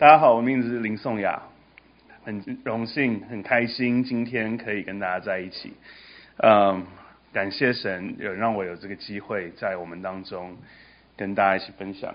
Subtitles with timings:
[0.00, 1.42] 大家好，我名字是林颂雅，
[2.24, 5.74] 很荣幸、很开心，今天可以跟大家在一起。
[6.38, 6.86] 嗯，
[7.34, 10.56] 感谢神有让我有这个机会在我们当中
[11.18, 12.14] 跟大家一起分享。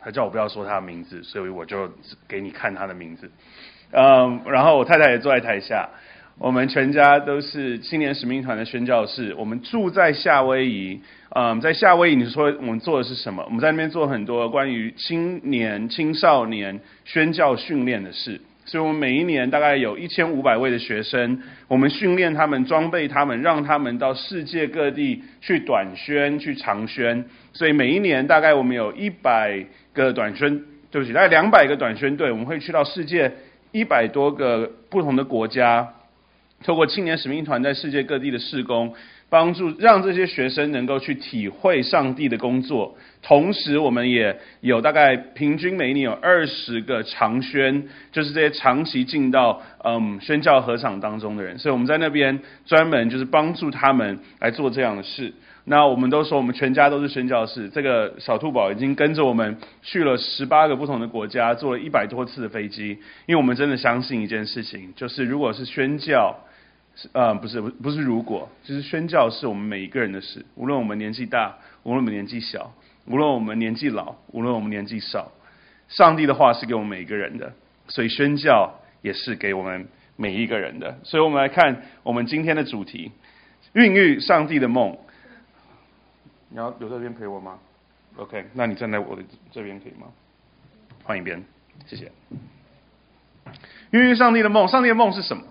[0.00, 1.92] 他叫我不要说他的名字，所以我就
[2.28, 3.32] 给你看他的名字。
[3.90, 5.88] 嗯，然后我太太也坐在台下。
[6.40, 9.34] 我们全家都是青年使命团的宣教士。
[9.36, 10.98] 我们住在夏威夷，
[11.34, 13.44] 嗯，在夏威夷，你说我们做的是什么？
[13.44, 18.40] 我们在那边做很多关于青年、青少年宣教训练的事。
[18.64, 27.22] 所以，我们每一年大概有一千五百位的学生，我们训练他们、装备他们，让他们到世界各地去短宣、去长宣。
[27.52, 29.62] 所以，每一年大概我们有一百
[29.92, 33.30] 个短宣，对不起，大概两百个短宣队，我们会去到世界
[33.72, 35.86] 一百多个不同的国家。
[36.64, 38.94] 透过青年使命团在世界各地的事工，
[39.30, 42.96] 帮助让这些学生能够去体会上帝的工作。
[43.22, 51.58] 同时，我们也有大概平均每一年有二十个长宣，就是这些长期进到嗯宣教合场当中的人。
[51.58, 55.32] 所以我们在那边专门就是帮助他们来做这样的事。
[55.64, 57.70] 那我们都说我们全家都是宣教士。
[57.70, 62.98] 这个小兔宝已经跟着我们去了十八个不同的国家，坐了一百多次的飞机。
[63.26, 66.36] 因为我们真的相信一件事情，就是如果是宣教。
[67.12, 72.72] 呃，不是，不是，如果就是宣教是我们每一个人的事，无论我们年纪大，无论我们年纪小，
[73.06, 75.32] 无论我们年纪老，无论我们年纪少，
[75.88, 77.52] 上帝的话是给我们每一个人的，
[77.88, 80.98] 所以宣教也是给我们每一个人的。
[81.04, 83.12] 所以我们来看我们今天的主题：
[83.72, 84.98] 孕育上帝的梦。
[86.48, 87.58] 你要留在这边陪我吗
[88.16, 90.08] ？OK，那你站在我的这边可以吗？
[91.04, 91.42] 换一边，
[91.86, 92.10] 谢谢。
[93.92, 95.44] 孕育上帝的梦，上帝的梦是什么？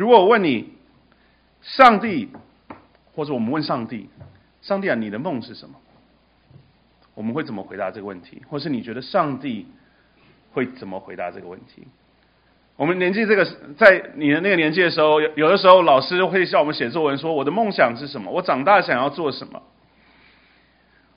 [0.00, 0.72] 如果我问你，
[1.60, 2.30] 上帝，
[3.14, 4.08] 或者我们问上帝，
[4.62, 5.74] 上帝啊，你的梦是什么？
[7.14, 8.40] 我们会怎么回答这个问题？
[8.48, 9.66] 或是你觉得上帝
[10.54, 11.86] 会怎么回答这个问题？
[12.76, 13.44] 我们年纪这个，
[13.76, 18.30] 在你的那个年纪的时候，有有的时候老师会叫我们写作文，说我的梦想是什么？
[18.30, 19.60] 我长大想要做什么？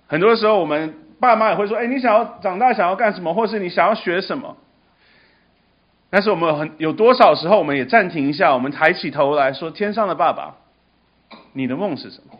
[0.07, 3.33] 很多时候，我们爸妈也会说：“哎，你想要长大想要干什么？
[3.33, 4.57] 或是你想要学什么？”
[6.13, 10.57] 但是我们很有多少时候，我们也暂停一下，我们抬起头来说：“天上的爸爸，
[11.53, 12.37] 你的梦是什么？”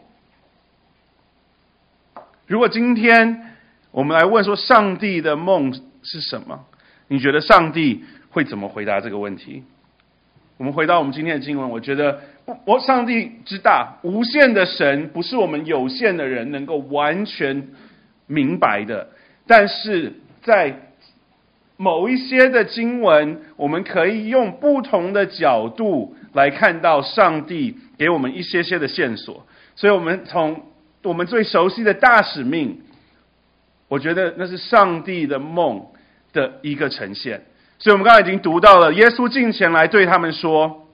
[2.45, 3.55] 如果今天
[3.89, 5.73] 我们来问说：“上帝的梦
[6.03, 6.65] 是什么？”
[7.09, 9.63] 你觉得上帝会怎么回答这个问题？
[10.57, 12.21] 我们回到我们今天的经文，我觉得
[12.65, 17.69] 我上帝之大，无限的神不是我们有限的人能够完全
[18.27, 19.07] 明白的，
[19.47, 20.13] 但是
[20.43, 20.82] 在。
[21.75, 29.45] 某一些的经文，我们可以用不同的角度来看到上帝给我们一些些的线索。
[29.75, 30.61] 所以，我们从
[31.01, 32.81] 我们最熟悉的大使命，
[33.87, 35.87] 我觉得那是上帝的梦
[36.31, 37.43] 的一个呈现。
[37.79, 40.87] 所以我们刚才已经读到了，耶稣进前来对他们说：“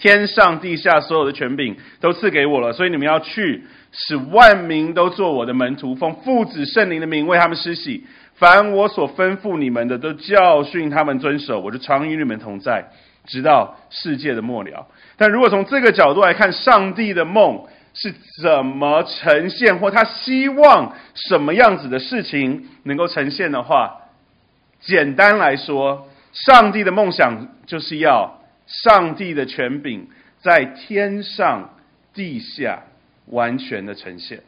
[0.00, 8.04] 天上地下所有的权柄都赐给我了，所以你们要去，使万民都做我的门徒，奉父子圣灵的名为他们施洗。”
[8.40, 12.88] 凡我所吩咐你们的，都教训他们遵守，我就常与你们同在，
[13.26, 14.88] 直到世界的末了。
[15.18, 24.08] 但如果从这个角度来看，上帝的梦是怎么呈现，或他希望什么样子的事情能够呈现的话，
[24.80, 30.08] 简单来说，上帝的梦想就是要上帝的权柄
[30.40, 31.74] 在天上
[32.14, 32.84] 地下
[33.26, 34.40] 完全的呈现。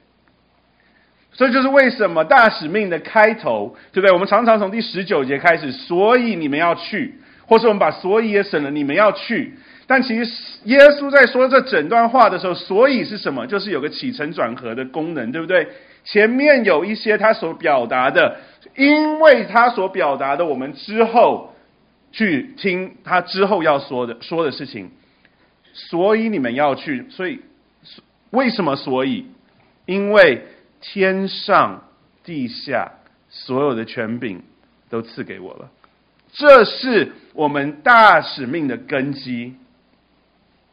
[1.34, 4.12] 所以就是为什么大使命的开头，对不对？
[4.12, 7.14] 我们常常从第十九节开始，所以你们要去，
[7.46, 9.54] 或是我们把所以也省了，你们要去。
[9.86, 10.30] 但其实
[10.64, 13.46] 耶稣在说这整段话的时候，所以是什么？
[13.46, 15.66] 就是有个起承转合的功能，对不对？
[16.04, 18.36] 前面有一些他所表达的，
[18.76, 21.54] 因为他所表达的，我们之后
[22.12, 24.90] 去听他之后要说的说的事情。
[25.72, 27.40] 所以你们要去，所以
[28.30, 28.76] 为什么？
[28.76, 29.24] 所以
[29.86, 30.42] 因为。
[30.82, 31.84] 天上
[32.24, 32.92] 地下
[33.30, 34.42] 所有的权柄
[34.90, 35.70] 都赐给我了，
[36.32, 39.54] 这是我们大使命的根基，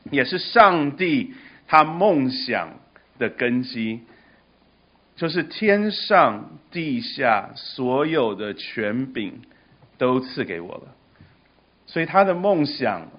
[0.10, 1.36] 也是上帝
[1.68, 2.80] 他梦想
[3.20, 4.02] 的根基，
[5.16, 9.42] 就是天上地下所有的权柄
[10.00, 10.96] 都赐给我了，
[11.86, 13.10] 所以他的梦想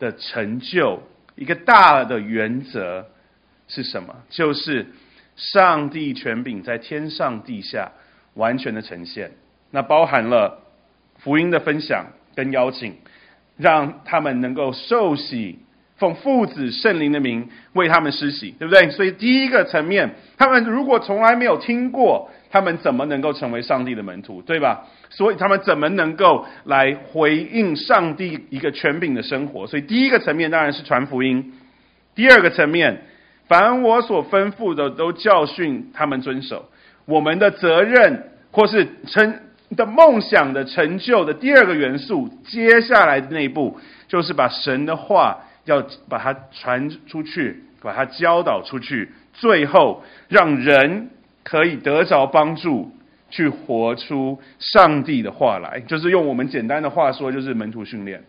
[0.00, 1.00] 的成就，
[1.36, 3.06] 一个大的原则
[3.68, 4.16] 是什么？
[4.28, 4.88] 就是。
[5.36, 7.92] 上帝权柄在天上地下
[8.34, 9.32] 完全的呈现，
[9.70, 10.62] 那包含了
[11.18, 12.96] 福音的分享跟邀请，
[13.56, 15.58] 让他们能够受洗，
[15.96, 18.90] 奉父子圣灵的名为他们施洗，对不对？
[18.90, 24.86] 所以第一个层面，他们如果从来没有听过，他们怎么能够成为上帝的门徒，对吧？
[25.08, 29.66] 所以他们怎么能够来回应上帝一个权柄的生活？
[29.66, 31.54] 所以第一个层面当然是传福音，
[32.14, 33.04] 第二个层面，
[33.52, 36.70] 凡我所吩咐的都教训他们遵守。
[37.04, 39.40] 我们的责任或是成
[39.76, 43.78] 的梦想的成就的第二个元素，接下来的那一步
[44.08, 51.10] 就是把神的话要把它传出去，把它教导出去，最后让人。
[51.44, 52.92] 可以得着帮助，
[53.28, 58.22] 去活出上帝的话来，就是用我们简单的话说，就是门徒训练。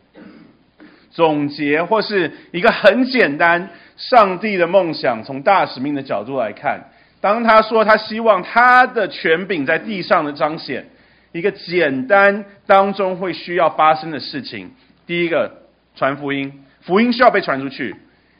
[1.12, 6.90] 总结或是一个很简单，上帝的梦想，从大使命的角度来看，
[7.22, 10.86] 当他说他希望他的权柄在地上的彰显，
[11.31, 14.72] 一个简单当中会需要发生的事情，
[15.06, 15.51] 第一个
[15.95, 17.94] 传福音，福音需要被传出去；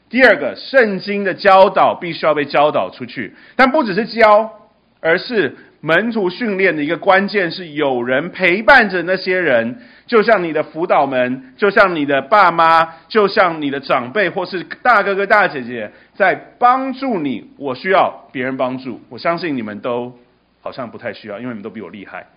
[0.10, 4.60] 第二个，圣经的教导必须要被教导出去，但不只是教。
[5.04, 17.52] 而是门徒训练的一个关键，是有人陪伴着那些人，就像你的辅导们，就像你的爸妈，就像你的长辈，或是大哥哥大姐姐，在帮助你。
[17.58, 20.18] 我需要别人帮助，我相信你们都
[20.62, 22.28] 好像不太需要，因为你们都比我厉害，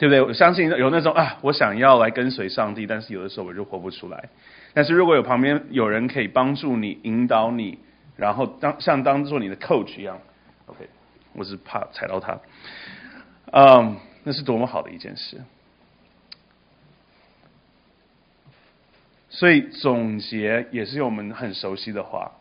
[0.00, 0.22] 对不对？
[0.22, 4.30] 我相信有那种啊，我想要来跟随上帝，但是有的时候我就活不出来。
[4.72, 7.78] 但是如果有旁边有人可以帮助你、引导你，
[8.16, 10.18] 然后当像当做你的 coach 一样
[10.66, 10.88] ，OK。
[11.36, 12.40] 我是怕踩到他，
[13.52, 15.42] 嗯，那是多么好的一件事。
[19.28, 22.32] 所以总结也是用我们很熟悉的话：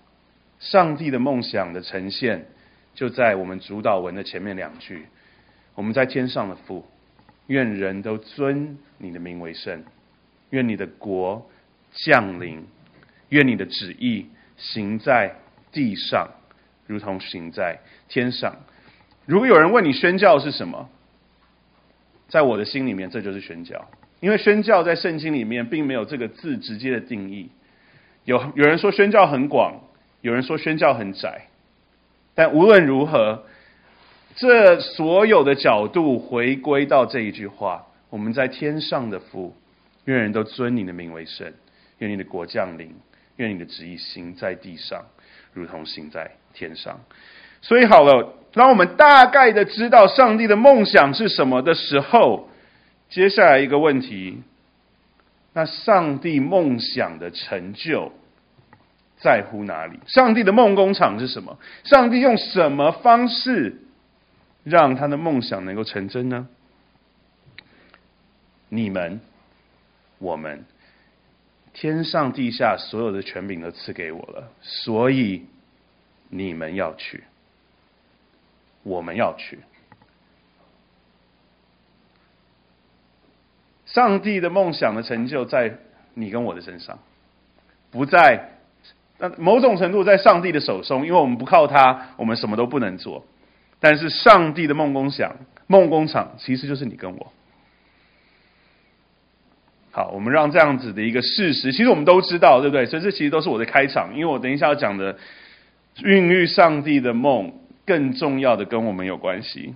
[0.60, 2.46] 上帝的梦想的呈现，
[2.94, 5.08] 就在我们主导文的前面两句。
[5.74, 6.88] 我们在天上的父，
[7.48, 9.84] 愿人都尊你的名为圣，
[10.52, 11.50] 愿你的国
[11.92, 12.66] 降临，
[13.28, 15.36] 愿你的旨意行在
[15.74, 16.30] 地上，
[16.88, 18.56] 如同行在天上。
[19.26, 20.90] 如果有人问你宣教是什么，
[22.28, 23.90] 在我的心里面，这就是宣教。
[24.20, 27.50] 因为宣教在圣经里面并没有这个字直接的定义。
[28.24, 29.82] 有有人说宣教很广，
[30.22, 31.48] 有人说宣教很窄。
[32.34, 33.44] 但无论如何，
[34.36, 39.56] 这所有的角度回归到这一句话：我们在天上的父，
[40.06, 41.52] 愿人都尊你的名为圣，
[41.98, 42.96] 愿你的国降临，
[43.38, 45.04] 愿你的旨意行在地上，
[45.54, 47.00] 如同行在天上。
[47.62, 48.36] 所以好了。
[48.56, 52.50] 当我们大概的知道上帝的梦想是什么的时候，
[53.10, 54.42] 接下来一个问题：
[55.54, 58.14] 那上帝梦想的成就
[59.18, 60.00] 在乎哪里？
[60.08, 61.60] 上帝的梦工厂是什么？
[61.84, 63.82] 上帝用什么方式
[64.64, 66.48] 让他的梦想能够成真呢？
[68.70, 69.20] 你们、
[70.18, 70.64] 我们，
[71.74, 75.46] 天上地下所有的权柄都赐给我了，所以
[76.30, 77.26] 你们要去。
[78.86, 79.60] 我们要去。
[83.88, 85.78] 上帝的梦想的成就在
[86.14, 87.00] 你跟我的身上，
[87.92, 88.52] 不在，
[89.18, 93.26] 那某种程度在上帝的手中，因为我们不靠他，我们什么都不能做。
[93.80, 95.36] 但是上帝的梦工想、
[95.68, 97.32] 梦工厂，其实就是你跟我。
[99.92, 102.86] 好，我们让这样子的一个事实，其实我们都知道，对不对？
[102.86, 105.18] 所以这其实都是我的开场，因为我等一下要讲的
[106.04, 107.54] 孕育上帝的梦。
[107.86, 109.76] 更重要的跟我们有关系。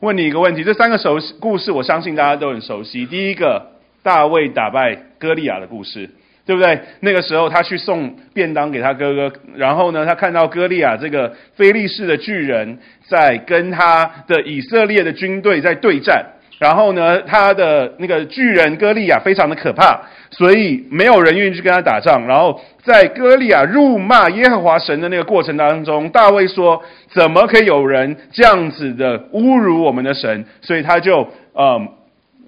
[0.00, 3.06] 问你一个问题：这三个熟故事，我相信大家都很熟悉。
[3.06, 6.10] 第一个，大卫打败歌利亚的故事，
[6.46, 6.80] 对不对？
[7.00, 16.34] 那个时候他去送便当给他哥哥，然后呢，他看到歌利亚这个非利士的巨人在跟他的以色列的军队在对战。
[16.58, 20.00] 然后呢，他的那个巨人哥利亚非常的可怕，
[20.30, 22.26] 所以没有人愿意去跟他打仗。
[22.26, 26.82] 然后在哥利亚辱骂耶和华神的那个过程当中，大卫说
[27.14, 31.88] ：“怎么可以有人这样子的侮辱我们的神？”所以他就嗯，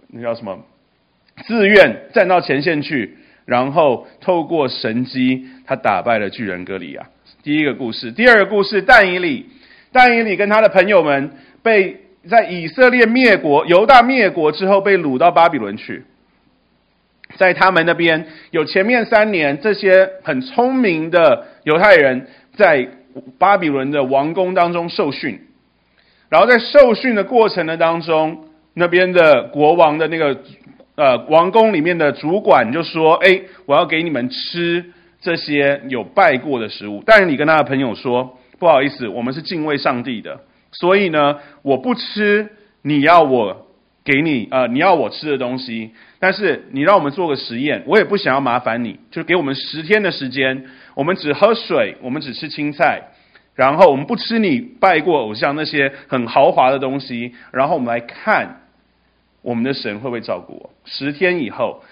[0.08, 0.58] 那叫什么？
[1.46, 7.06] 自愿站到前线去，然后透过神机，他打败了巨人哥利亚。
[7.44, 9.46] 第一个故事，第二个故事，但以理，
[9.92, 11.30] 但以理跟他的朋友们
[11.62, 12.00] 被。
[12.28, 16.04] 在以色列灭国、犹大灭国之后，被掳到巴比伦去。
[17.36, 22.88] 在他们那边，有前面三年，这些很聪明的犹太人在
[23.38, 25.40] 巴比伦的王宫当中受训。
[26.28, 30.40] 然后在受训的过程的当中，那边的国王的那个
[30.96, 34.84] 呃王宫里面的主管就说：“哎，我要给你们吃
[35.20, 40.40] 这些有拜过的食物。”但是你跟他的朋友说：“不好意思，我们是敬畏上帝的。”
[40.72, 42.50] 所以呢，我不吃
[42.82, 43.66] 你要我
[44.04, 53.08] 给你呃你要我吃的东西，但是你让我们做个实验，我也不想要麻烦你，就是给我们十天的时间，我们只喝水，我们只吃青菜，
[53.54, 58.62] 然后我们不吃你拜过偶像那些很豪华的东西，然后我们来看
[59.42, 60.70] 我们的神会不会照顾我。
[60.84, 61.82] 十天以后，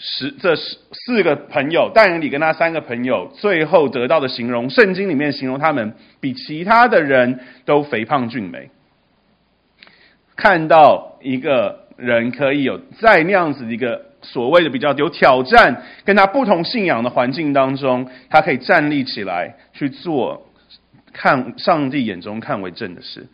[0.00, 8.70] 十这十四个朋友，但以理跟他三个朋友，最后得到的形容，圣经里面形容他们比其他的人都肥胖俊美。
[10.36, 20.46] 看到一个人可以有在那样子一个所谓的比较有挑战，跟他不同信仰的环境当中，他可以站立起来去做
[21.12, 23.26] 看上帝眼中看为正的事。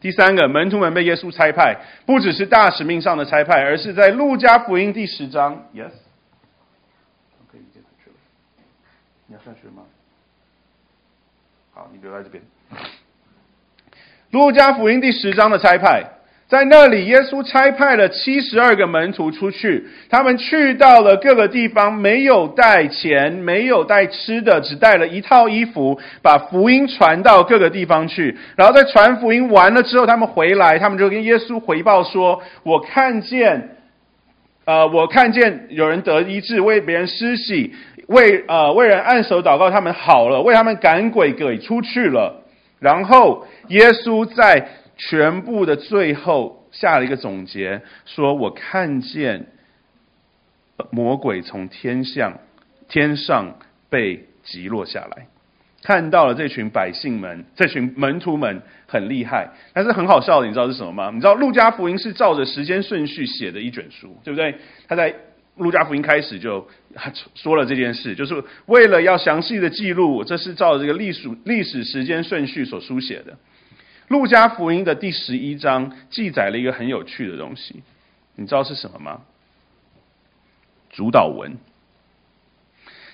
[0.00, 5.64] 第三个，门徒们被耶稣差派，不只是大使命上的差派，而是在路加福音第十章。
[5.74, 6.03] Yes。
[9.34, 9.82] 要上学吗？
[11.74, 12.40] 好，你留在这边。
[14.30, 16.04] 路加福音第十章的差派，
[16.46, 28.36] 在那里，耶稣差派了七十二个门徒出去，他们去到了各个地方，没有带钱，没有带吃的，只带了一套衣服，把福音传到各个地方去。
[28.54, 33.76] 然后在传福音完了之后，他们回来，他们就跟耶稣回报说：“我看见，
[34.64, 37.74] 呃，我看见有人得医治，为别人施洗。”
[38.08, 42.42] 为呃为人按手祷告，他们好了；为他们赶鬼，鬼出去了。
[42.80, 49.46] 然后耶稣在全部的最后下了一个总结，说：“我看见
[50.90, 52.38] 魔鬼从天象
[52.88, 53.56] 天上
[53.88, 55.26] 被击落下来，
[55.82, 59.48] 看到了这群百姓们，这群门徒们很厉害。
[59.72, 60.92] 但是很好笑的，你知道是什么？
[60.92, 61.10] 吗？
[61.14, 64.54] 你知道路加福音是照着时间顺序写的一卷书，对不对？
[64.86, 65.14] 他在。
[65.56, 66.68] 路加福音开始就
[67.34, 73.36] 说了这件事，就是为了要详细的记录，这是照这个历史历史时间顺序所书写的。
[74.08, 77.82] 路加福音的第十一章记载了一个很有趣的东西，
[78.34, 79.22] 你知道是什么吗？
[80.90, 81.56] 主导文。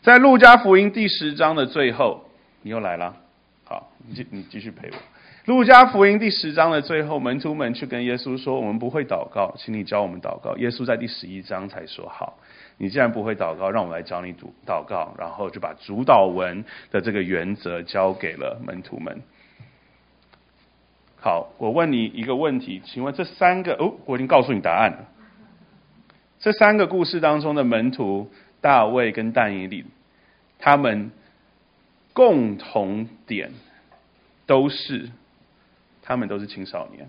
[0.02, 2.30] 在路加福音第十章的最后，
[2.62, 3.16] 你又来了，
[3.64, 4.96] 好，你继你继续陪我。
[5.46, 12.38] 路加福音第十章的最后，门徒们去跟耶稣说：“我们不会祷告，请你教我们祷告。”耶稣在第十一章才说：“好，
[12.76, 19.22] 你既然不会祷告，让我来教你祷祷告。”然后就把主祷文的这个原则交给了门徒们。
[21.20, 25.08] 好，我问你一个问题，请问这三个哦，我已经告诉你答案了。
[26.38, 29.84] 这三个故事当中的门徒大卫跟但以理，
[30.58, 31.10] 他们
[32.12, 33.50] 共同点
[34.50, 35.08] 都是。
[36.02, 37.08] 他们都是青少年。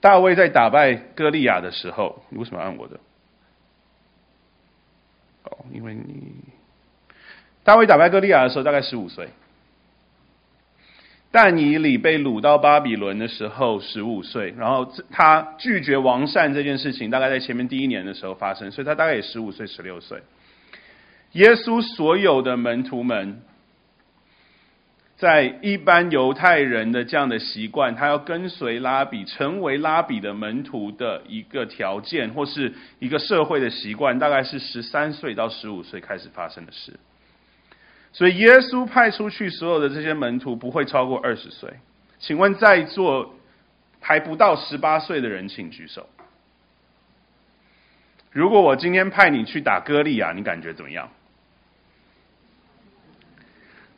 [0.00, 3.00] 大卫在打败歌利亚的时候，你为什么按我的？
[5.44, 6.34] 哦，因为你
[7.62, 9.30] 大卫打败歌利亚的时候大概十五岁，
[11.30, 20.20] 但以理被掳到巴比伦的时候十五岁，然后他拒绝王禅这件事情，大概在前面第一年的时候发生，所以他大概也十五岁、十六岁。
[21.32, 23.40] 耶稣所有的门徒们。
[25.24, 37.00] 在一般犹太人的这样的习惯，他要跟随拉比，成为拉比的门徒的一个条件，或是一个社会的习惯，大概是十三岁到十五岁开始发生的事。
[38.12, 41.70] 所以耶稣派出去所有的这些门徒不会超过二十岁。
[42.18, 43.34] 请问在座
[44.00, 46.06] 还不到十八岁的人，请举手。
[48.30, 51.08] 如果我今天派你去打歌利亚，你感觉怎么样？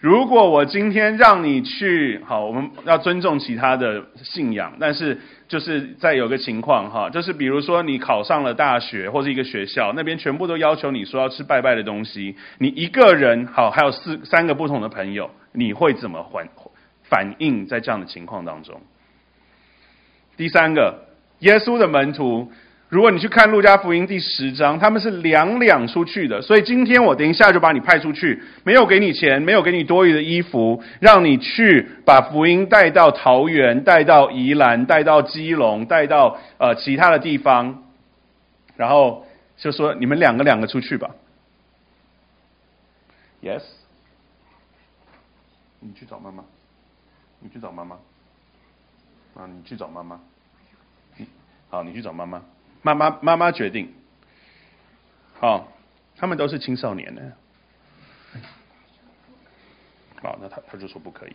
[0.07, 16.49] 如果我今天让你去，好，我们要尊重其他的信仰，但是就是再有个情况哈，就是比如说你考上了大学或者一个学校，那边全部都要求你说要吃拜拜的东西，你一个人好，还有四三个不同的朋友，你会怎么反
[17.03, 18.81] 反应在这样的情况当中？
[20.37, 21.09] 第三个，
[21.41, 22.53] 耶稣的门徒。
[22.89, 37.83] 如果你去看路加福音第十章，他们是两两出去的，所以今天我等一下就把你派出去，没有给你钱，没有给你多余的衣服，让你去把福音带到桃园，带到宜兰，带到基隆，带到呃其他的地方，
[38.77, 39.27] 然后
[39.57, 41.11] 就说你们两个两个出去吧。
[43.43, 43.63] Yes，
[45.81, 46.45] 你去找妈妈，
[47.41, 47.97] 你去找妈妈，
[49.35, 50.21] 啊，你去找妈妈，
[51.69, 52.41] 好，你去找妈妈。
[52.87, 53.93] 妈妈，妈妈决定。
[55.41, 55.73] 好，
[56.17, 57.21] 他们都是青少年呢。
[60.23, 61.33] 好，那他他就说不可以。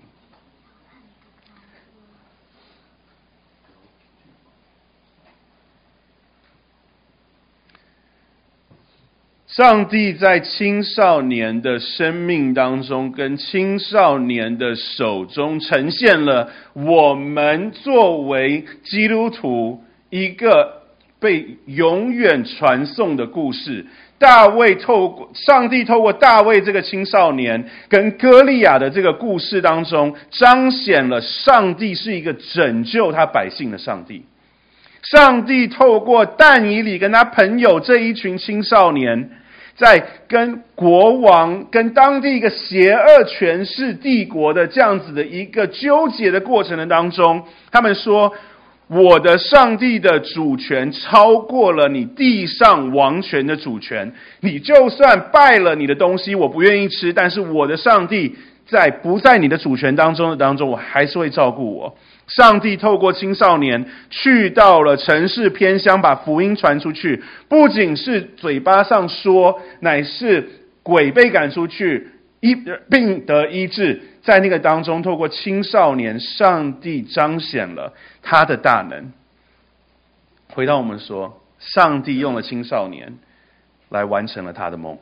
[9.48, 20.81] 上帝在青少年的生命当中，跟青少年的手中，呈现了我们作为基督徒一个。
[21.22, 23.86] 被永远传颂的故事。
[24.18, 34.26] 大卫透过上帝透过大卫这个青少年跟歌利亚的这个故事当中，彰显了上帝是一个拯救他百姓的上帝。
[35.04, 39.30] 上帝透过但以理跟他朋友这一群青少年，
[39.76, 48.34] 在跟国王、跟当地一个邪恶权势帝国的这样子的一个纠结的过程的当中，他们说。
[48.94, 54.12] 我的上帝的主权超过了你地上王权的主权。
[54.42, 58.36] 你就算败了你的东西，我不愿意吃，但是我的上帝
[58.68, 61.96] 在不在你的主权当中的当中，我还是会照顾我。
[62.28, 70.50] 上帝透过青少年去到了城市偏乡，把福音传出去，不仅是嘴巴上说，乃是
[70.84, 72.08] 鬼被赶出去，
[72.42, 72.54] 医
[72.90, 74.02] 病得医治。
[74.22, 79.12] 在那个当中，透过青少年，上帝彰显了他的大能。
[80.54, 83.18] 回到我们说，上帝用了青少年
[83.90, 84.98] 来完成了他的梦。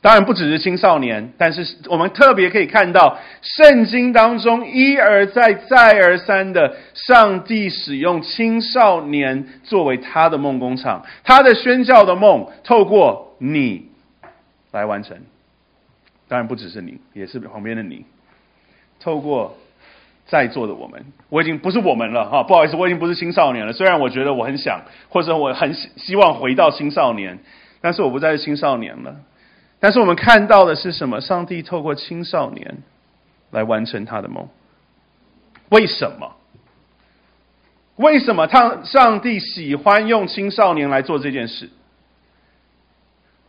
[0.00, 13.88] 当然不只是青少年，但是我们特别可以看到，圣经当中一而再、再而三的，上帝使用青少年作为他的梦工厂，他的宣教的梦，透过你
[14.70, 15.16] 来完成。
[16.28, 18.04] 当然不只是你，也是旁边的你。
[19.00, 19.56] 透过
[20.26, 23.72] 在座的我们，我已经不是我们了哈，不好意思，我已经不是青少年了。
[23.72, 27.38] 虽然我觉得我很想，或者我很希望回到青少年，
[27.80, 29.16] 但是我不再是青少年了。
[29.80, 31.20] 但是我们看到的是什么？
[31.20, 32.78] 上帝透过青少年
[33.50, 34.48] 来完成他的梦。
[35.70, 36.34] 为什么？
[37.96, 41.70] 为什么他上帝喜欢用青少年来做这件事？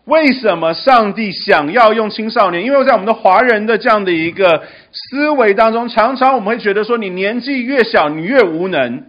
[0.10, 2.66] 为什么上帝想要用青少年？
[2.66, 9.04] 因为在我们的华人的这样的一个思维当中，常常我们会觉得说，你年纪越小，你越无能。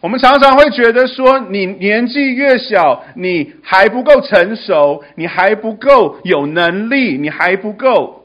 [0.00, 8.24] 我们常常会觉得说，你年纪越小，你还不够成熟，你还不够有能力，你还不够。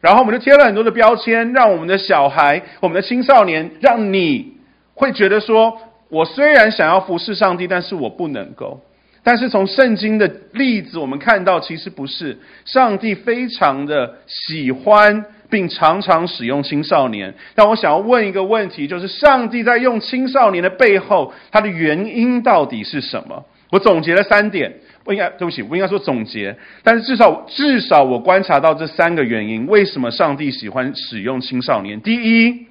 [0.00, 4.54] 然后我们就贴了很多的标签，让我们的小孩、我们的青少年，让你
[4.94, 8.80] 会觉得说，我虽然想要服侍上帝，但是我不能够。
[9.22, 17.34] 但是从圣经的例子，我们看到其实不是，上帝非常的喜欢，并常常使用青少年。
[17.54, 23.44] 但我想要问一个问题，就是上帝在用青少年的背后，它的原因到底是什么？
[23.70, 24.72] 我总结了三点，
[25.04, 32.00] 不应该，对不起，不应该说总结，但是至少至少我观察到这三个原因，为什么上帝喜欢使用青少年？
[32.00, 32.66] 第一，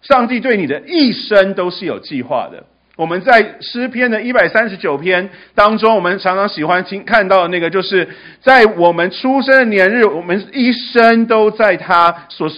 [0.00, 2.64] 上帝对你的一生都是有计划的。
[3.02, 8.08] 我们在诗篇的一百三十九篇当中，我们常常喜欢听看到的那个，就是
[8.40, 12.48] 在我们出生的年日，我们一生都在他所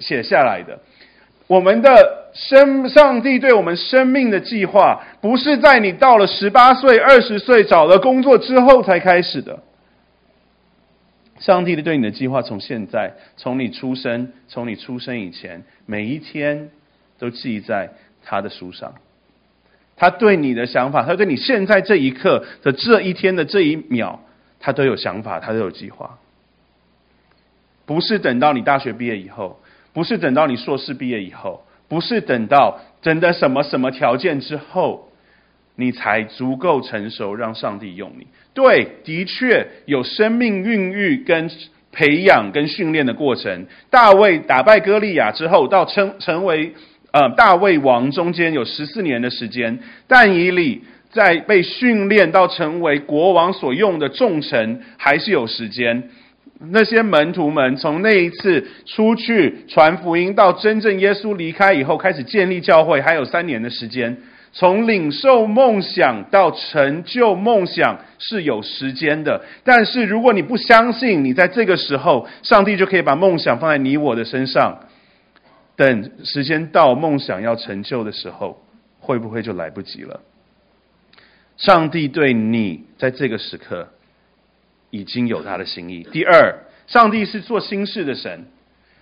[0.00, 0.76] 写下来的。
[1.46, 9.60] 我们的生，上帝对我们生命的计划，不是在你到了十八岁、二十岁找了工作之后才开始的。
[11.38, 16.70] 上帝的对你的计划，从现在，从你出生，从你出生以前，每一天
[17.20, 17.90] 都记在
[18.24, 18.92] 他的书上。
[19.96, 24.20] 他对你的想法，他对你现在这一刻的这一天的这一秒，
[24.58, 26.18] 他都有想法，他都有计划。
[27.86, 29.60] 不是等到你大学毕业以后，
[29.92, 35.12] 不是等到你硕士毕业以后，不是等到真的什么什么条件之后，
[35.76, 38.26] 你才足够成熟让上帝用你。
[38.54, 41.50] 对，的确有生命孕育跟
[41.92, 43.66] 培养跟训练的过程。
[43.90, 46.74] 大卫打败歌利亚之后，到成成为。
[47.12, 56.08] 呃，大卫王中间有十四年的时间，但以理在被训练到成为国王所用的重臣，还是有时间。
[56.70, 64.16] 那些门徒们从那一次出去传福音到真正耶稣离开以后，开始建立教会，还有三年的时间。
[64.54, 74.78] 从领受梦想到成就梦想是有时间的，但是如果你不相信，你在这个时候，上帝就可以把梦想放在你我的身上。
[75.76, 78.62] 等时间到，梦想要成就的时候，
[79.00, 80.20] 会不会就来不及了？
[81.56, 83.88] 上帝对你在这个时刻
[84.90, 86.06] 已经有他的心意。
[86.12, 88.46] 第二，上帝是做新事的神，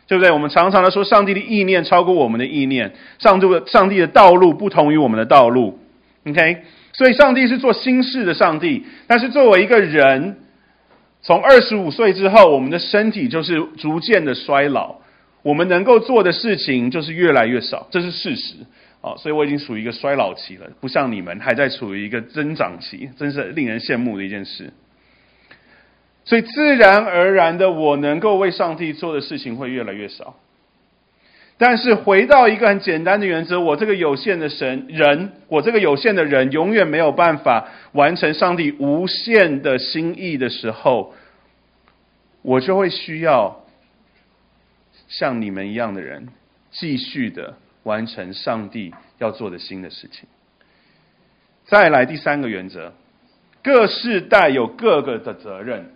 [0.07, 0.31] 对不对？
[0.31, 5.79] 我们常常的说，上帝的意念超过我们的意念，上帝的上帝的道路不同于我们的道路。
[6.27, 8.85] OK，所以上帝是做新事的上帝。
[9.07, 10.39] 但是作为一个人，
[11.23, 15.00] 从二十五岁之后，我们的身体就是逐渐的衰老。
[15.43, 18.55] 我们能够做的事情就是越来越少，这是事实
[19.01, 19.17] 啊！
[19.17, 24.73] 所以我已经处于一个衰老期了，不像你们还在处于一个增长期，真是令人羡慕的一件事。
[26.25, 30.37] 所以自然而然的，我能够为上帝做的事情会越来越少。
[31.57, 41.15] 但是回到一个很简单的原则，我这个有限的神人，我这个有限的人，永远没有办法完成上帝无限的心意的时候，
[42.41, 43.60] 我就会需要
[45.11, 46.29] 像你们一样的人，
[46.71, 50.27] 继续的完成上帝要做的新的事情。
[51.67, 52.95] 再来第三个原则，
[53.63, 55.93] 各世代有各个的责任。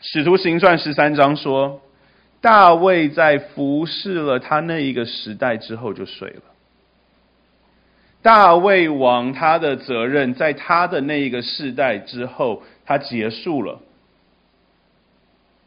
[0.00, 1.82] 使徒行传十三章说。
[2.38, 6.42] 大卫在服侍了他那一个时代之后就睡了。
[8.22, 13.80] 大卫王他的责任在他的那一个世代之后他结束了。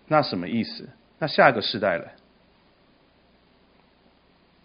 [0.07, 0.87] 那什么意思？
[1.19, 2.11] 那下一个世代了？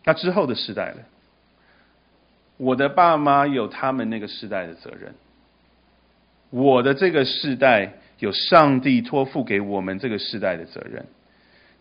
[0.05, 0.99] 那之后的世代了？
[2.57, 5.15] 我的爸妈有他们那个世代的责任。
[6.51, 11.07] 我的这个世代有上帝托付给我们这个世代的责任。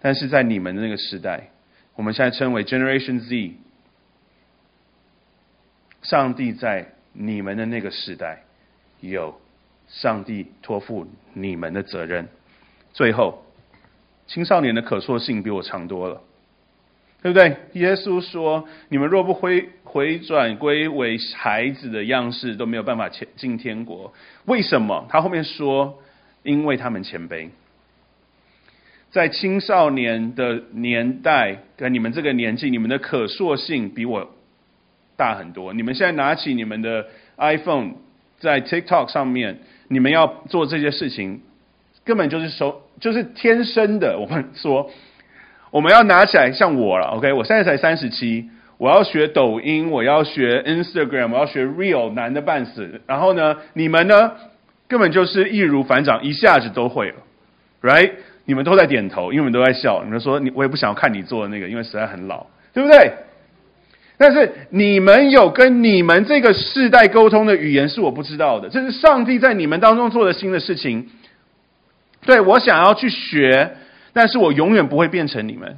[0.01, 1.49] 但是在你们的那个时代，
[1.95, 3.57] 我们现在称为 Generation Z，
[6.01, 8.43] 上帝在你们的那个时代，
[8.99, 9.39] 有
[9.87, 12.27] 上帝托付你们的责任。
[12.93, 13.45] 最后，
[14.27, 16.21] 青少年的可塑性比我强多了，
[17.21, 17.57] 对不对？
[17.73, 24.13] 耶稣说：“你们若不回回转归为孩子的样式，都没有办法前进天国。”
[24.45, 25.05] 为什么？
[25.09, 26.01] 他后面说
[26.43, 27.49] ：“因为他们谦卑。”
[29.11, 34.31] 在青少年的年代，跟你们这个年纪，你们的可塑性比我
[35.15, 35.71] 大很多。
[35.73, 37.05] 你们现在拿起你们的
[37.37, 37.91] iPhone，
[38.39, 41.41] 在 TikTok 上面，你们要做这些事情，
[42.03, 44.17] 根本就是手，就是天生的。
[44.17, 44.89] 我们说，
[45.71, 53.01] 我们要拿起来，像我了，OK，我现在才三十七，我要学抖音，我要学 Instagram，我要学 Real，难的半死。
[53.05, 54.31] 然后呢，你们呢，
[54.87, 57.15] 根本就是易如反掌，一下子都会了
[57.81, 58.11] ，Right？
[58.45, 60.01] 你们都在点头，因为你们都在笑。
[60.05, 63.11] 你们说你，我也不想要看你做的那个，因为实在很老，对不对？
[64.17, 71.09] 但是你们有跟你们这个世代沟通的语言是我不知道的，这是上帝在你们当中做的新的事情。
[72.25, 73.71] 对，我想要去学，
[74.13, 75.77] 但是我永远不会变成你们。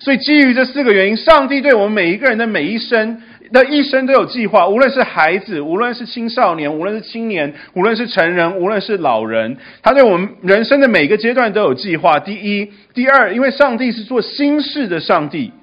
[0.00, 3.22] 所以基于这四个原因，上帝对我们每一个人的每一生。
[3.50, 12.20] 的一生都有计划，无论是孩子，无论是青少年，无论是青年，无论是成人，无论是老人，他对我们人生的每个阶段都有计划。
[12.20, 15.54] 第一，第二，因为上帝是做新事的上帝，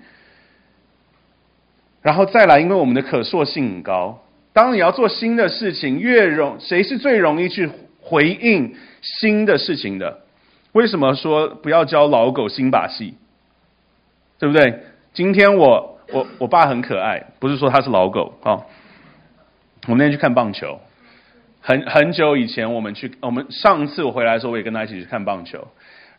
[2.02, 4.20] 然后再来，因为我们的可塑性很高。
[4.52, 7.70] 当你要做新的事情，越容谁是最容易去
[8.06, 10.22] 回应新的事情的？
[10.72, 13.16] 为什么说不要教老狗新把戏？
[14.40, 14.84] 对不对？
[15.14, 15.92] 今天我。
[16.14, 18.66] 我我爸很可爱，不是说他是老狗啊、哦。
[19.88, 20.80] 我们那天去看棒球，
[21.60, 25.68] 很很久以前我们去，我们上次我回来的时候，我也跟他一起去看棒球。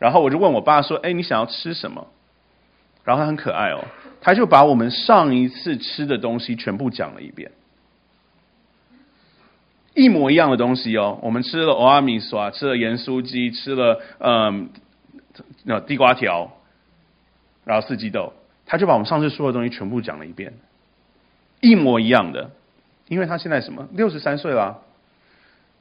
[0.01, 2.09] 然后我就问我爸说：“哎，你想要吃什么？”
[3.05, 3.85] 然后他很可爱哦，
[4.21, 7.53] 他就把我们上一次吃的东西全部讲了一遍，
[9.97, 11.19] 一模一样的东西哦。
[11.23, 14.69] 我们吃了蚵仔面线，吃了盐酥鸡，吃了嗯，
[15.65, 16.53] 那地瓜条，
[17.65, 18.33] 然后四季豆。
[18.69, 20.55] 他就把我们上次说的东西全部讲了一遍，
[21.61, 22.51] 一模一样的，
[23.07, 24.83] 因为他现在什么六十三岁了，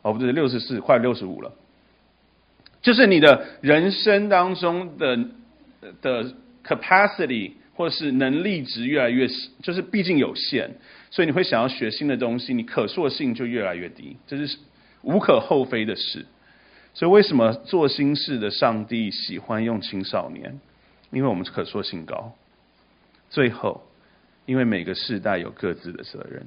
[0.03, 1.51] 哦不对，六十四快六十五了，
[2.83, 5.17] 就是你的人生当中的
[6.03, 6.31] 的
[6.63, 9.27] capacity 或是能力值越来越，
[9.61, 10.71] 就是毕竟有限，
[11.11, 14.57] 所以你会想要学新的东西，你可塑性就越来越低，这是
[15.01, 16.25] 无可厚非的事。
[16.93, 20.59] 所以为什么做新事的上帝喜欢用青少年？
[21.11, 22.33] 因为我们可塑性高。
[23.29, 23.83] 最后，
[24.45, 26.45] 因为每个世代有各自的责任，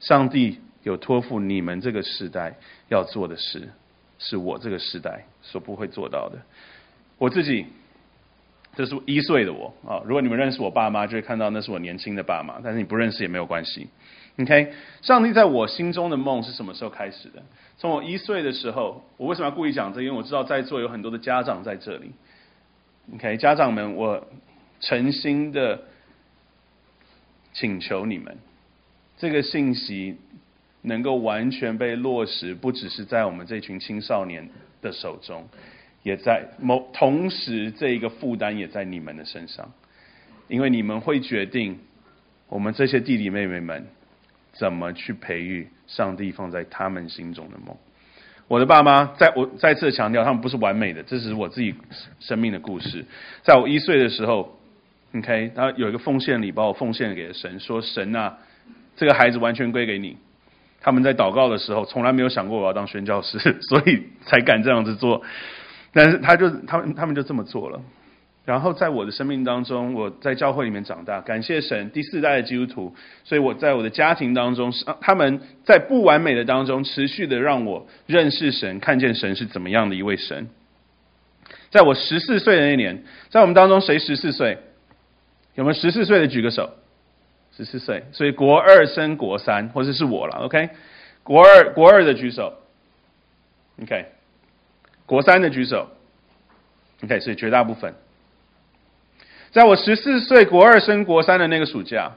[0.00, 2.56] 上帝有托付你们这个世代
[2.88, 3.68] 要做的事，
[4.18, 6.38] 是我这个世代所不会做到的。
[7.18, 7.66] 我自己，
[8.74, 10.00] 这是一岁的我啊。
[10.04, 12.60] 如果你们认识我爸妈，就会看到那是我年轻的爸妈。
[12.62, 13.88] 但是你不认识也没有关系。
[14.38, 17.42] OK，上帝在我心中的梦是什么时候开始的？
[17.76, 19.04] 从我一岁的时候。
[19.16, 20.00] 我为什么要故意讲这？
[20.02, 22.12] 因为我知道在座有很多的家长在这里。
[23.14, 24.26] OK，家长们，我
[24.80, 25.82] 诚心的。
[27.52, 28.38] 请求你们，
[29.18, 30.16] 这个信息
[30.82, 34.48] 能够完全被落实，不只是在我们这群青少年
[34.80, 35.48] 的手中，
[36.02, 39.72] 也在某同时，这一个负担也在你们的身上，
[40.48, 41.78] 因为你们会决定
[42.48, 43.86] 我们这些弟弟妹妹们
[44.52, 47.76] 怎么去培育上帝放在他们心中的梦。
[48.48, 51.74] 我的爸妈，在我再次强调，他们不是完美的，这是我自己
[52.18, 53.04] 生命的故事。
[53.42, 54.56] 在我一岁的时候。
[55.12, 58.38] OK，他有一个奉献礼，把我奉献给了神，说神啊，
[58.94, 60.16] 这个孩子完全归给你。
[60.80, 65.20] 他们在祷告的时候，从来没有想过我要当宣教师， 所以才敢这样子做。
[65.92, 67.80] 但是他就他们他们就这么做了。
[68.44, 80.48] 然后在我的生命当中，我在教会里面长大，感谢神，第四代的基督徒，所以我在我的家庭当中，他们在不完美的当中，持续的让我认识神，看见神是怎么样的一位神。
[81.70, 84.58] 在我十四岁的那年，在我们当中谁十四岁？
[85.54, 86.70] 有没有十四岁的举个手？
[87.56, 90.70] 十四岁，所以国二升国三，或者是我了，OK？
[91.22, 92.54] 国二国二的举手
[93.82, 94.06] ，OK？
[95.10, 95.88] 国三的举手
[97.02, 97.18] ，OK？
[97.18, 97.94] 所以绝大部分。
[99.50, 102.12] 在我十四岁国二升国三的那个暑假，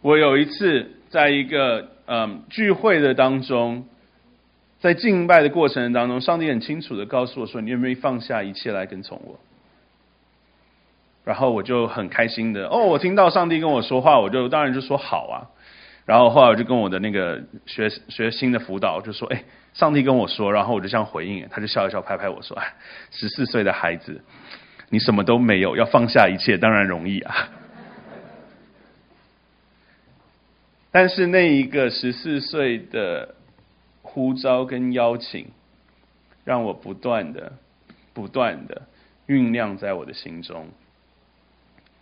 [0.00, 3.88] 我有一次在一个嗯聚会的当中，
[4.78, 9.40] 在敬拜的过程当中，上帝很清楚的告诉我说：“你愿不愿意放下一切来跟从我？”
[11.26, 15.50] 然后我就很开心的哦，我听到上帝跟我说话，我就当然就说好啊。
[16.10, 19.44] 然后后来我就跟我的那个学学新的辅导就说：“哎，
[19.74, 22.74] 上帝跟我说。”然后我就这样回应，他就笑一笑，拍拍我说：“哎，
[23.12, 24.20] 十四岁的孩子。”
[24.90, 27.48] 你什么都没有，要放下一切，当然容易啊。
[30.90, 33.36] 但是那一个十四岁的
[34.02, 35.46] 呼召跟邀请，
[36.44, 37.52] 让我不断的、
[38.12, 38.82] 不断的
[39.28, 40.66] 酝酿在我的心中。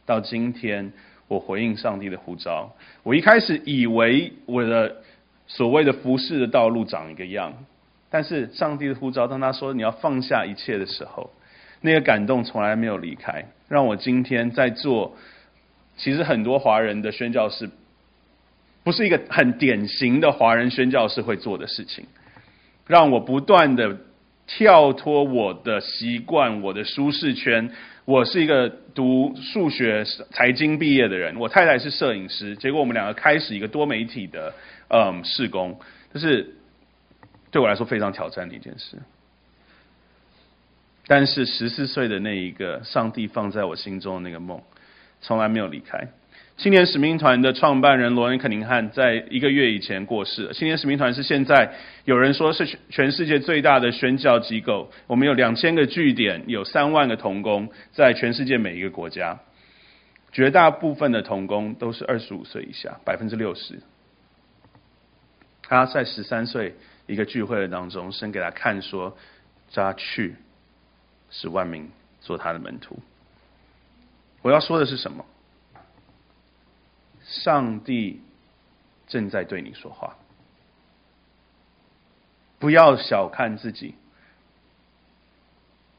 [0.07, 0.95] 到今天，
[1.29, 2.75] 我回应上帝的呼召。
[3.05, 4.97] 我一开始以为我的
[5.47, 7.55] 所谓的服侍的道路长一个样，
[8.11, 11.31] 但是上帝的呼召，当他说你要放下一切的时候。
[11.81, 15.15] 那个感动从来没有离开，让我今天在做。
[15.97, 17.71] 其实很多华人的宣教士，
[18.83, 22.05] 不是一个很典型的华人宣教士会做的事情，
[22.89, 23.97] 让我不断的
[24.49, 27.71] 跳脱我的习惯、我的舒适圈。
[28.09, 34.55] 我是一个读数学、财经毕业的人，我太太是摄影师，结果我们两个开始一个多媒体的
[34.89, 35.79] 嗯试工，
[36.15, 36.55] 就是
[37.51, 38.97] 对我来说非常挑战的一件事。
[41.07, 44.63] 但是十四岁的那一个上帝放在我心中的那个梦，
[45.21, 46.09] 从来没有离开。
[46.59, 50.53] 青年使命团的创办人罗恩·肯宁汉在一个月以前过世了。
[50.53, 51.73] 青年使命团是现在
[52.05, 59.39] 有人说是全世界最大的宣教机构，我们有两千个据点，有三万个童工，在全世界每一个国家，
[60.33, 63.79] 绝大部分的童工都是二十五岁以下，百分之六十。
[65.63, 66.75] 他在十三岁
[67.07, 69.17] 一个聚会的当中，生给他看说，
[69.71, 70.35] 叫他去。
[71.31, 71.91] 使万民
[72.23, 72.99] 做他的门徒。
[74.41, 75.27] 我要说的是什么？
[77.29, 78.21] 上帝
[79.07, 80.17] 正在对你说话。
[82.59, 83.95] 不要小看自己，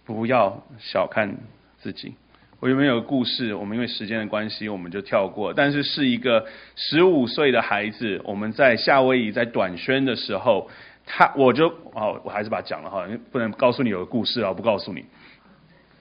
[0.03, 1.37] 不要小看
[1.79, 2.15] 自己。
[2.59, 3.55] 我有没有个故事？
[3.55, 5.53] 我们因为时间的关系，我们就跳过。
[5.53, 10.69] 但是是一个十五岁的孩子，我们在夏威夷在短宣的时候。
[11.11, 15.05] 他我就哦，我还是把它讲了哈，不能告诉你有个故事啊，不告诉你。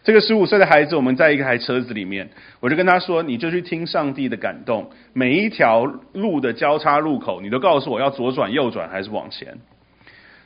[0.09, 9.59] 这个十五岁的孩子，我们在一台车子里面，我就跟他说：“你就去听上帝的感动，每一条路的交叉路口，你都告诉我要左转、右转还是往前。”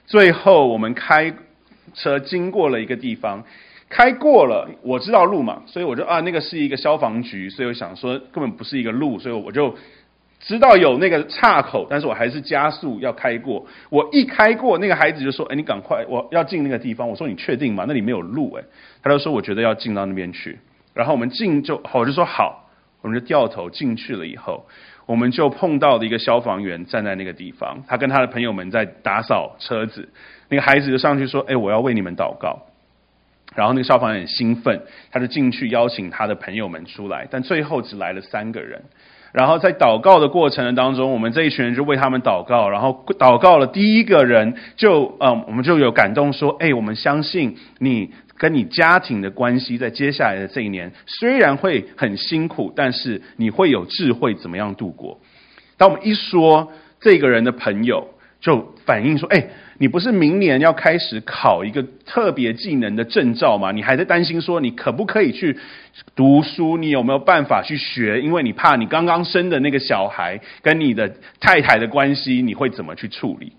[0.04, 1.32] 最后我们开
[1.94, 3.44] 车经过了一个地方，
[3.88, 9.76] 开过了，我知道路嘛，所以我就啊，那个是一个消防局，所以我想说根本不是一个路，所以我就。
[10.42, 13.64] 知道有那个岔口，但是我还是加速要开过。
[13.90, 17.84] 我一开过，那个孩子就说：“哎，你赶快，我要进那个地方。”我说：“你确定吗？
[17.86, 18.64] 那里没有路。”哎，
[19.04, 20.58] 他就说：“我觉得要进到那边去。”
[20.94, 22.68] 然后我们进就好，我就说好，
[23.02, 24.26] 我们就掉头进去了。
[24.26, 24.66] 以后
[25.06, 30.08] 我们就碰到了一个消防员站在那个地方，他跟他的朋友们在打扫车子。
[30.48, 32.66] 那个孩子就上去说：“哎，我要为你们祷告。”
[33.54, 38.82] 然后那个消防员很兴奋，他就进去邀请他的朋友们出来，但最后只来了三个人。
[39.32, 42.68] 然后在祷告的过程当中，我们这一群人就为他们祷告。
[42.68, 55.18] 然后祷告了第一个人就嗯，我们就有感动说：哎，我们相信你跟你家庭的关系，在接下来的这一年虽然会很辛苦，但是你会有智慧怎么样度过。
[55.78, 58.08] 当我们一说，这个人的朋友
[58.42, 59.48] 就反映说：哎。
[59.78, 63.72] 你不是明年要开始考一个特别技能的证照吗？
[63.72, 65.58] 你还在担心说你可不可以去
[66.14, 66.76] 读书？
[66.76, 68.20] 你有没有办法去学？
[68.20, 73.54] 因为你怕你刚刚生的那个小孩跟你的太太的关系，你会怎么去处理？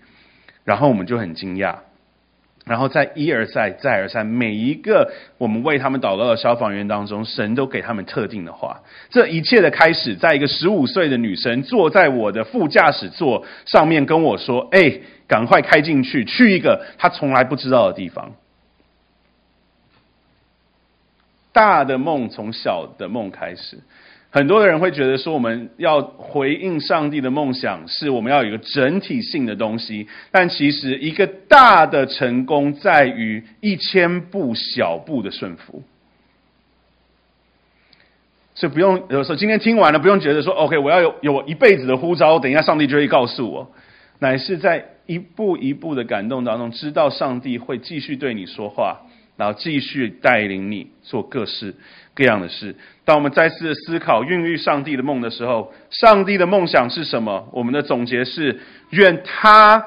[0.64, 1.76] 然后我们就很惊讶。
[2.66, 8.82] 然后在一而再、再而三，每一个我们为他们祷告的消防员当中，神都给他们特定的话。
[9.10, 18.32] 这一切的开始，在一个十五岁的女生坐在我的副驾驶座上面跟我说：“哎，赶快开进去，去一个她从来不知道的地方。”
[21.52, 23.80] 大的梦从小的梦开始。
[24.34, 30.08] 很多的人会觉得说，我们要回应上帝的梦想，是我们要有一个整体性的东西。
[30.32, 35.84] 但其实，一个大的成功在于一千步小步的顺服。
[38.56, 43.72] 所以不用有时候今天听完了，不用觉得说 OK，我要有有一辈子的呼召，等一下上帝就会告诉我，
[44.18, 49.02] 乃是在一步一步的感动当中，知道上帝会继续对你说话，
[49.38, 51.76] 然后继续带领你做各式
[52.14, 52.76] 各样的事。
[53.06, 57.50] 当我们再次思考孕育上帝的梦的时候，上帝的梦想是什么？
[57.52, 58.60] 我们的总结是：
[58.92, 59.86] 愿他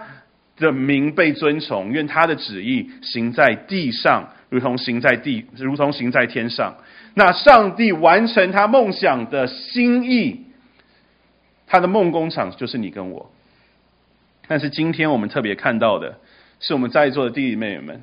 [0.56, 6.76] 的名被尊崇，愿他的旨意行在地上，如同行在地，如同行在天上。
[7.14, 10.44] 那上帝完成他梦想的心意，
[11.66, 13.30] 他的梦工厂就是你跟我。
[14.48, 16.18] 但是今天我们特别看到的，
[16.60, 18.02] 是我们在座的弟弟妹妹们，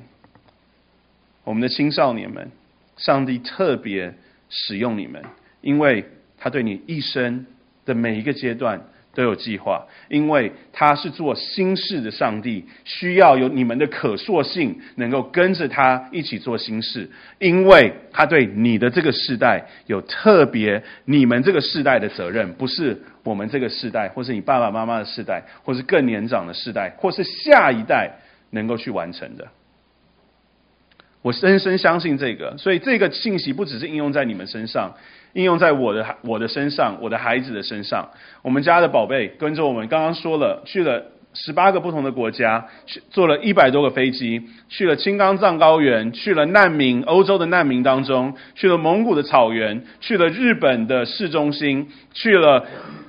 [1.44, 2.50] 我们的青少年们，
[2.96, 4.14] 上帝特别
[4.48, 5.22] 使用你们，
[5.60, 6.04] 因为
[6.38, 7.46] 他对你一生
[7.84, 8.80] 的每一个阶段。
[9.16, 17.08] 都有计划，因为他是做新事的上帝，需要有你们的可塑性，能够跟着他一起做新事。
[17.38, 28.10] 因为他对你的这个世代有特别，你们这个世代的责任，不是我们这个世代，或是你爸爸妈妈的世代，或是更年长的世代，或是下一代
[28.50, 29.46] 能够去完成的。
[31.24, 34.92] 我深深相信这个，所以这个信息不只是应用在你们身上。
[35.32, 38.10] 应用在我的我的身上，我的孩子的身上。
[38.42, 52.66] 我们家的宝贝跟着我们，刚刚说了，去了十八个不同的国家，去坐了一百多个飞机，去了青冈藏高原，去了难民欧洲的难民当中，去了蒙古的草原，去了日本的市中心，去了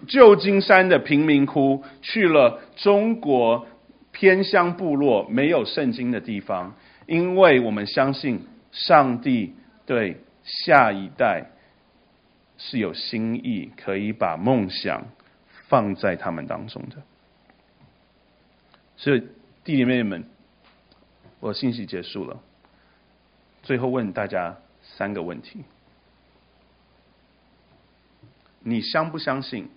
[0.08, 3.68] 旧金山的贫民窟，去了中国
[4.12, 6.74] 偏乡部落没有圣经的地方，
[7.06, 11.52] 因为我们相信上帝对下一代。
[12.58, 15.08] 是有心意，可以把梦想
[15.68, 17.04] 放在他们当中的。
[18.96, 19.20] 所以
[19.66, 20.30] 弟弟妹妹们，
[21.42, 22.40] 我信息结束了。
[23.62, 25.66] 最后问大家三个问题：
[28.62, 29.68] 你相不相信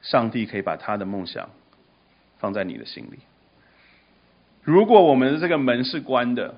[0.00, 1.50] 上帝可以把他的梦想
[2.38, 3.18] 放在你的心里？
[4.62, 6.54] 如果我们的这个门是关的，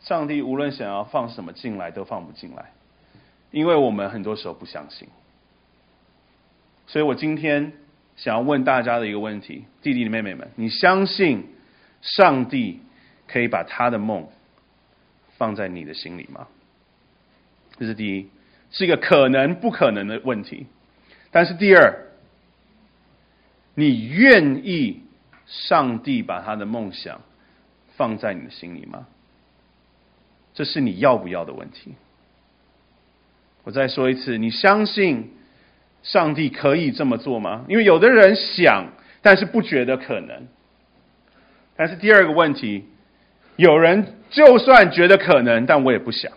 [0.00, 2.72] 上帝无论想要放什么进来，都放不进来。
[3.50, 5.08] 因为我们很多时候不相信，
[6.86, 7.72] 所以我今天
[8.16, 11.46] 想要问大家的一个问题，弟弟妹妹们，你相信
[12.00, 12.80] 上帝
[13.26, 14.28] 可以把他的梦
[15.36, 16.46] 放在你的心里吗？
[17.78, 18.28] 这是第一，
[18.70, 20.66] 是一个可能不可能的问题。
[21.32, 22.06] 但是第二，
[23.74, 25.02] 你愿意
[25.50, 27.20] 上帝把他的梦想
[27.96, 29.08] 放在你的心里吗？
[30.54, 31.94] 这是你要不要的问题。
[33.64, 35.32] 我再说一次，你相信
[36.02, 37.64] 上帝可以这么做吗？
[37.68, 38.86] 因为有的人想，
[39.22, 40.46] 但是不觉得可能。
[41.76, 42.84] 但是第二个问题，
[43.56, 46.32] 有人就算觉得可能，但我也不想。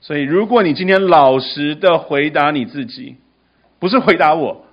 [0.00, 3.16] 所以，如果你今天老实的回答你自己，
[3.78, 4.66] 不是回答我，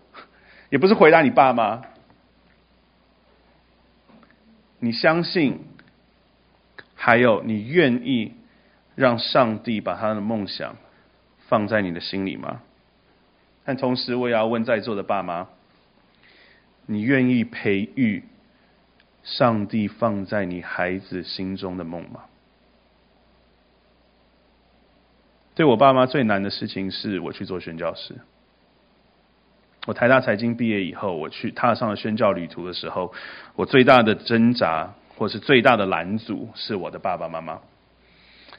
[0.76, 1.84] 也不是回答你爸妈，
[4.80, 5.62] 你相信，
[6.96, 8.34] 还有你愿意。
[8.96, 10.78] 让上帝把他的梦想
[11.50, 12.62] 放在你的心里吗？
[13.66, 15.50] 但同时，我也要问在座的爸妈：
[16.86, 18.24] 你愿意培育
[19.24, 22.24] 上帝放在你孩子心中的梦吗？
[25.56, 28.16] 对我爸妈最难的事情是我去做宣教师。
[29.86, 33.14] 我台大财经毕业以后，我去踏上了宣教旅途的时候，
[33.56, 37.60] 我最大的挣扎或是最大的拦阻是我的爸爸妈妈。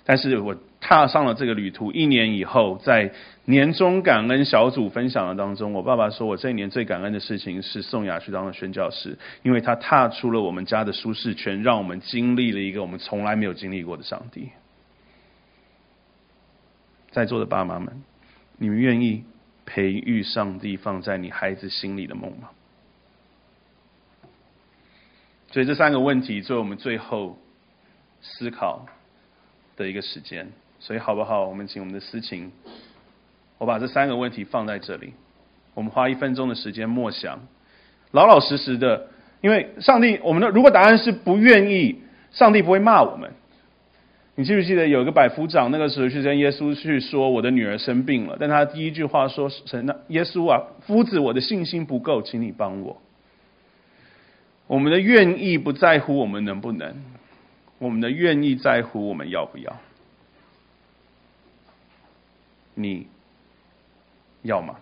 [0.04, 3.12] 但是我踏上了这个旅途一年以后，在
[3.44, 14.50] 年终感恩小组分享的当中，我爸爸说我这一年最感恩的事情是宋雅去当了宣教师，因为他踏出了我们家的舒适圈，让我们经历了一个我们从来没有经历过的上帝。
[17.10, 18.04] 在座的爸妈们，
[18.58, 19.24] 你们愿意
[19.66, 22.48] 培育上帝放在你孩子心里的梦吗？
[25.50, 27.38] 所以这三个问题作为我们最后
[28.22, 28.86] 思考
[29.76, 30.48] 的一个时间，
[30.78, 31.46] 所以好不好？
[31.46, 32.52] 我们请我们的司琴，
[33.58, 35.14] 我把这三个问题放在这里，
[35.74, 37.40] 我们花一分钟的时间默想，
[38.10, 39.08] 老老实实的，
[39.40, 42.00] 因为上帝，我们的如果答案是不愿意，
[42.30, 43.32] 上帝不会骂我们。
[44.38, 53.00] 你记不记得有一个百夫长，那个时候去跟耶稣去说我的女儿生病了，但他第一句话说：“神啊，耶稣啊，夫子，我的信心不够，请你帮我。”
[54.68, 57.02] 我们的愿意不在乎我们能不能。
[57.78, 59.76] 我们的愿意在乎我们要不要？
[62.74, 63.06] 你
[64.42, 64.76] 要吗？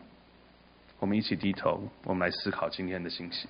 [0.98, 3.46] 我们一起低头，我们来思考今天的信息。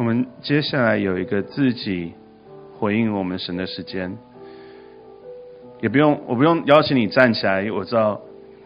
[0.00, 2.14] 我们接下来有一个自己
[2.78, 4.16] 回应我们神的时间，
[5.82, 7.70] 也不用，我不用邀请你站起来。
[7.70, 8.18] 我知道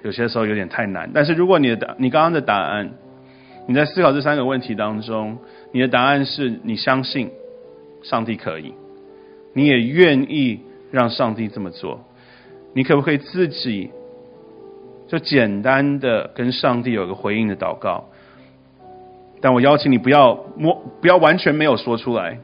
[0.04, 2.92] 有些时候有点太难，但是如果你的答，你刚刚的答案，
[3.66, 5.38] 你在思考这三个问题当中，
[5.72, 7.32] 你的答案是你相信
[8.04, 8.72] 上帝可以，
[9.54, 10.60] 你也愿意
[10.92, 12.04] 让上帝这么做，
[12.74, 13.90] 你可不可以自己
[15.08, 18.04] 就简单的跟上帝有个回应的祷告？
[19.40, 20.73] 但我邀请你不要摸，
[21.04, 22.38] 不要完全没有说出来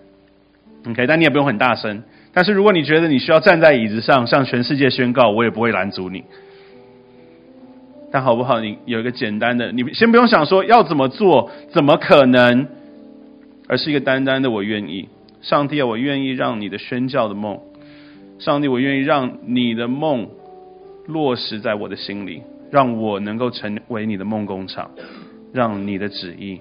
[0.87, 1.07] ，OK？
[1.07, 2.03] 但你也不用很大声。
[2.35, 6.25] 但是如果你觉得你需要站在椅子上向全世界宣告，我也不会拦阻你。
[8.13, 8.61] 但好不好？
[8.61, 12.69] 你有一个简单的，你先不用想说要怎么做，怎么可能？
[13.67, 15.09] 而是一个单单的我愿意，
[15.41, 17.59] 上帝啊，我愿意让你的宣教的梦，
[18.39, 20.29] 上帝，我愿意让你的梦
[21.07, 24.91] 落实在我的心里，让我能够成为你的梦工厂，
[25.55, 26.61] 让你的旨意。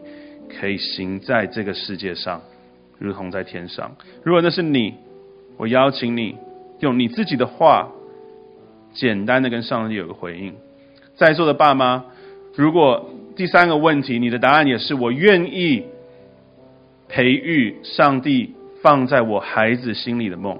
[0.60, 2.42] 可以行在这个世界上，
[2.98, 3.96] 如同在天上。
[4.24, 4.96] 如果那是你，
[5.58, 6.36] 我邀请你
[6.80, 7.90] 用你自己的话，
[8.94, 10.56] 简单的跟上帝有个回应。
[11.16, 12.06] 在座的爸妈，
[12.56, 15.86] 如果第三个问题你的答案也是我愿意
[17.08, 20.60] 培育上帝放在我孩子心里的梦，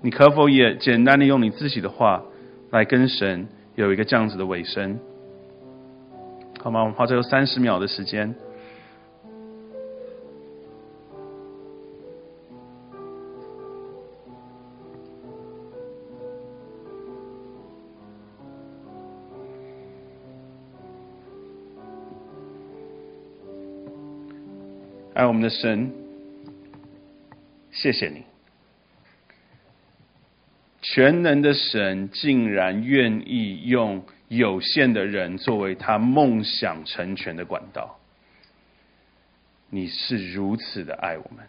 [0.00, 2.22] 你可否也简单的用你自己的话
[2.70, 4.98] 来跟神有一个这样子的尾声？
[6.62, 6.80] 好吗？
[6.80, 8.32] 我们花最后三十秒的时间。
[25.14, 25.92] 爱我们的神，
[27.72, 28.22] 谢谢你，
[30.92, 34.04] 全能的神竟然愿意用。
[34.28, 37.98] 有限的人作为他梦想成全的管道，
[39.68, 41.44] 你是如此的爱我们。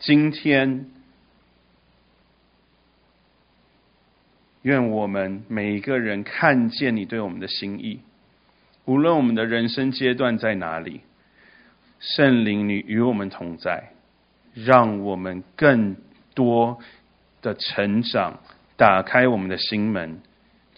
[0.00, 0.90] 今天，
[4.62, 8.00] 愿我们每一个人看见你对我们的心意，
[8.84, 11.02] 无论我们的人生阶段在哪里，
[12.00, 13.92] 圣灵你与我们同在，
[14.54, 15.94] 让我们更
[16.34, 16.80] 多
[17.42, 18.40] 的成长，
[18.76, 20.20] 打开我们的心门。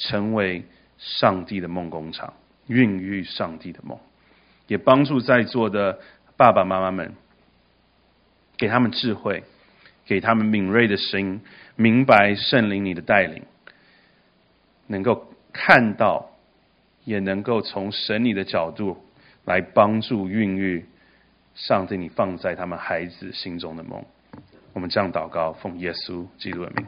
[0.03, 0.65] 成为
[0.97, 2.33] 上帝的梦工厂，
[2.69, 3.99] 孕育上帝的梦，
[4.67, 6.01] 也帮助在座的
[6.39, 7.13] 爸爸妈妈们，
[8.57, 9.45] 给他们智慧，
[10.07, 11.43] 给他们敏锐的心，
[11.77, 13.43] 明白圣灵你的带领，
[14.87, 16.31] 能够看到，
[17.05, 19.05] 也能够从神你的角度
[19.45, 20.87] 来帮助孕育
[21.55, 24.03] 上帝你放在他们孩子心中的梦。
[24.73, 26.87] 我们这样祷告，奉耶稣基督的名。